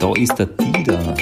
[0.00, 1.14] Da ist der Dieter.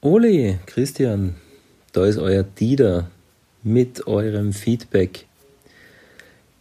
[0.00, 1.34] Ole, Christian,
[1.92, 3.10] da ist euer Dieter
[3.64, 5.26] mit eurem Feedback.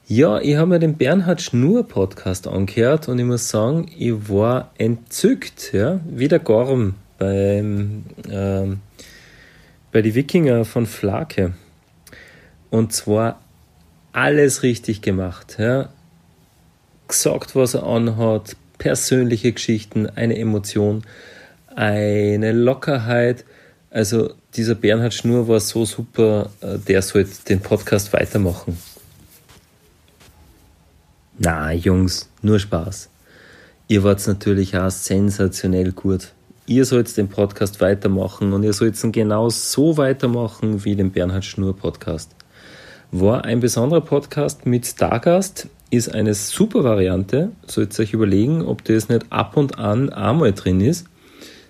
[0.08, 4.72] Ja, ich habe mir den Bernhard Schnur Podcast angehört und ich muss sagen, ich war
[4.80, 8.80] entzückt, ja, wie der Gorm beim, ähm,
[9.94, 11.54] bei die Wikinger von Flake.
[12.70, 13.40] Und zwar
[14.12, 15.90] alles richtig gemacht, ja.
[17.08, 21.04] Gesagt, was er anhat, persönliche Geschichten, eine Emotion,
[21.76, 23.46] eine Lockerheit.
[23.92, 28.78] Also dieser Bernhard Schnur war so super, äh, der sollte den Podcast weitermachen.
[31.38, 33.10] Na, Jungs, nur Spaß.
[33.88, 36.32] Ihr wart natürlich auch sensationell gut.
[36.66, 41.44] Ihr sollt den Podcast weitermachen und ihr sollt ihn genau so weitermachen wie den Bernhard
[41.44, 42.32] Schnur Podcast.
[43.12, 47.52] War ein besonderer Podcast mit Stargast, ist eine super Variante.
[47.68, 51.06] Sollt ihr euch überlegen, ob das nicht ab und an einmal drin ist.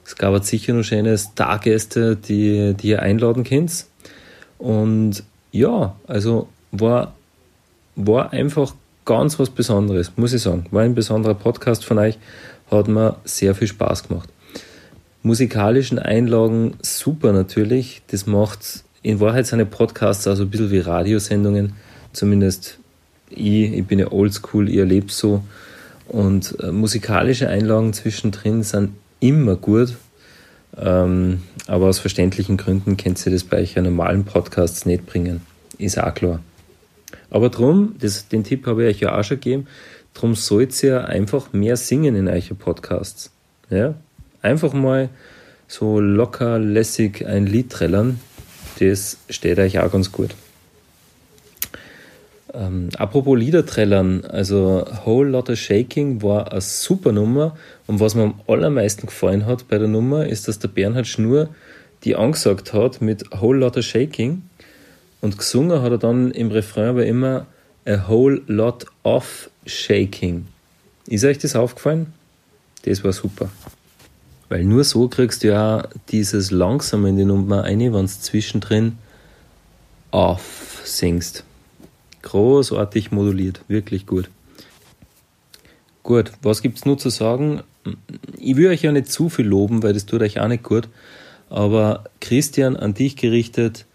[0.05, 3.87] Es gab halt sicher noch schöne Stargäste, die, die ihr einladen könnt.
[4.59, 7.15] Und ja, also war,
[7.95, 10.67] war einfach ganz was Besonderes, muss ich sagen.
[10.69, 12.19] War ein besonderer Podcast von euch,
[12.69, 14.29] hat mir sehr viel Spaß gemacht.
[15.25, 18.01] Musikalischen Einlagen super natürlich.
[18.07, 21.73] Das macht in Wahrheit seine Podcasts also ein bisschen wie Radiosendungen.
[22.11, 22.77] Zumindest
[23.29, 25.41] ich, ich bin ja oldschool, ihr lebt so.
[26.09, 29.95] Und äh, musikalische Einlagen zwischendrin sind immer gut.
[30.77, 35.41] Ähm, aber aus verständlichen Gründen könnt ihr das bei euch normalen Podcasts nicht bringen.
[35.77, 36.41] Ist auch klar.
[37.29, 39.67] Aber drum, das, den Tipp habe ich euch ja auch schon gegeben,
[40.13, 43.31] drum sollt ihr einfach mehr singen in euren Podcasts.
[43.69, 43.95] Ja?
[44.43, 45.09] Einfach mal
[45.67, 48.19] so locker, lässig ein Lied trällern,
[48.79, 50.35] das steht euch auch ganz gut.
[52.53, 58.41] Ähm, apropos Liederträllern, also Whole Lotta Shaking war eine super Nummer und was mir am
[58.45, 61.49] allermeisten gefallen hat bei der Nummer ist, dass der Bernhard Schnur
[62.03, 64.43] die angesagt hat mit Whole Lotta Shaking
[65.21, 67.47] und gesungen hat er dann im Refrain aber immer
[67.85, 70.45] A Whole Lot of Shaking.
[71.07, 72.13] Ist euch das aufgefallen?
[72.83, 73.49] Das war super.
[74.53, 78.99] Weil nur so kriegst du ja dieses langsame in die Nummer ein, wenn du zwischendrin
[80.11, 81.43] auf singst.
[82.21, 84.29] Großartig moduliert, wirklich gut.
[86.03, 87.63] Gut, was gibt es nur zu sagen?
[88.37, 90.87] Ich will euch ja nicht zu viel loben, weil das tut euch auch nicht gut.
[91.49, 93.87] Aber Christian, an dich gerichtet,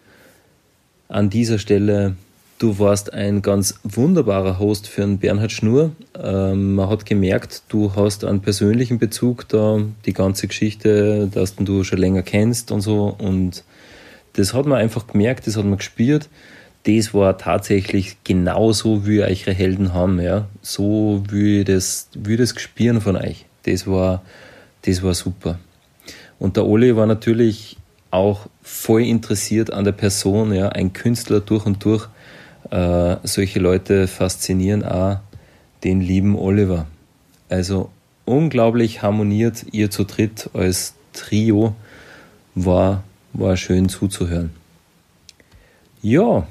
[1.07, 2.17] an dieser Stelle,
[2.59, 5.93] du warst ein ganz wunderbarer Host für einen Bernhard Schnur.
[6.21, 11.85] Ähm, man hat gemerkt, du hast einen persönlichen Bezug da, die ganze Geschichte, dass du
[11.85, 13.15] schon länger kennst und so.
[13.19, 13.65] Und
[14.35, 16.29] das hat man einfach gemerkt, das hat man gespürt.
[16.85, 20.47] Das war tatsächlich genauso, wie eure Helden haben, ja.
[20.63, 23.47] So wie das, wie das gespüren von euch.
[23.65, 24.23] Das war,
[24.83, 25.59] das war super.
[26.39, 27.77] Und der Oli war natürlich
[28.11, 32.09] auch voll interessiert an der Person, ja, ein Künstler durch und durch.
[32.71, 35.19] Äh, solche Leute faszinieren auch
[35.85, 36.87] den lieben Oliver.
[37.49, 37.91] Also
[38.25, 41.75] unglaublich harmoniert ihr zu dritt als Trio.
[42.55, 44.51] War, war schön zuzuhören.
[46.03, 46.47] Ja,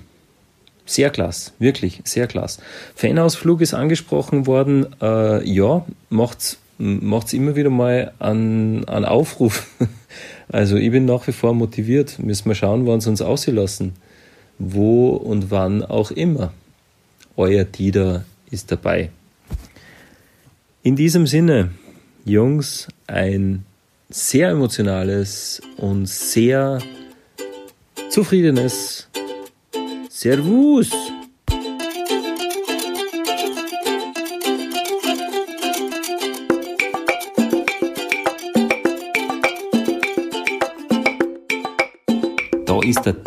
[0.85, 2.61] sehr klasse, wirklich sehr klasse.
[2.95, 4.88] Fanausflug ist angesprochen worden.
[5.01, 9.67] Äh, ja, macht's macht's immer wieder mal einen, einen Aufruf.
[10.49, 12.19] Also ich bin nach wie vor motiviert.
[12.19, 13.95] Müssen wir schauen, wann sie uns auslassen.
[14.57, 16.53] Wo und wann auch immer.
[17.35, 19.09] Euer Dieter ist dabei.
[20.87, 21.71] In diesem Sinne,
[22.23, 23.65] Jungs, ein
[24.09, 26.79] sehr emotionales und sehr
[28.09, 29.09] zufriedenes
[30.07, 30.89] Servus!
[42.88, 43.21] ist der